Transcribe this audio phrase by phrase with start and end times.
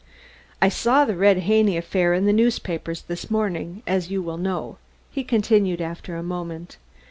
[0.63, 4.79] "I saw the Red Haney affair in the newspapers this morning, as you will know,"
[5.11, 6.77] he continued after a moment.